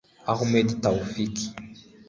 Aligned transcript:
Ahmed 0.33 0.67
Tawfik 0.81 1.35